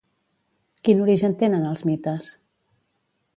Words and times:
Quin 0.87 1.03
origen 1.07 1.35
tenen 1.41 1.67
els 1.73 1.85
mites? 1.91 2.31